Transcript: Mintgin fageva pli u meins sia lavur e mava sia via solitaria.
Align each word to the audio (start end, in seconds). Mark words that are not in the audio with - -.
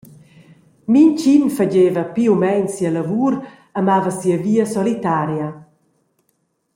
Mintgin 0.93 1.43
fageva 1.57 2.03
pli 2.15 2.25
u 2.33 2.35
meins 2.43 2.71
sia 2.75 2.91
lavur 2.95 3.33
e 3.79 3.81
mava 3.87 4.11
sia 4.19 4.37
via 4.45 4.65
solitaria. 4.75 5.47